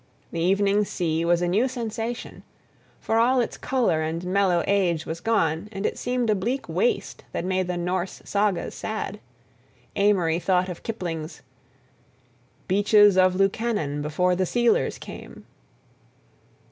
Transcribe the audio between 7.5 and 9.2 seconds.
the Norse sagas sad;